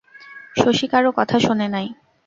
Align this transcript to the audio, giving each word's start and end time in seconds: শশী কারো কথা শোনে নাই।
শশী 0.55 0.85
কারো 0.87 1.09
কথা 1.17 1.37
শোনে 1.39 1.67
নাই। 1.67 1.87